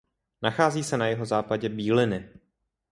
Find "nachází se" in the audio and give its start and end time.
0.41-0.97